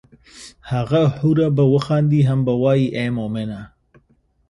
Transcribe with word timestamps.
هغه 0.71 1.01
حوره 1.17 1.47
به 1.55 1.63
وخاندي 1.73 2.21
هم 2.29 2.39
به 2.45 2.53
وائي 2.61 2.85
ای 2.97 3.09
مومنه! 3.17 3.61